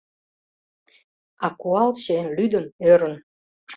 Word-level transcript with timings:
А 1.45 1.47
куалче 1.59 2.17
лӱдын-ӧрын 2.35 3.15